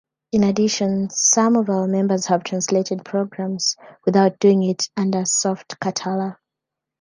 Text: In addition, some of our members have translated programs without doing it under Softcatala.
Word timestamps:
In 0.31 0.43
addition, 0.43 1.11
some 1.11 1.55
of 1.55 1.69
our 1.69 1.85
members 1.85 2.25
have 2.25 2.43
translated 2.43 3.05
programs 3.05 3.75
without 4.03 4.39
doing 4.39 4.63
it 4.63 4.89
under 4.97 5.19
Softcatala. 5.25 6.37